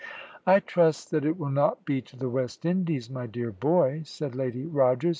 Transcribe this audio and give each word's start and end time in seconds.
"I 0.47 0.59
trust 0.61 1.11
that 1.11 1.25
it 1.25 1.37
will 1.37 1.51
not 1.51 1.85
be 1.85 2.01
to 2.01 2.17
the 2.17 2.27
West 2.27 2.65
Indies, 2.65 3.07
my 3.07 3.27
dear 3.27 3.51
boy," 3.51 4.01
said 4.03 4.33
Lady 4.33 4.65
Rogers. 4.65 5.09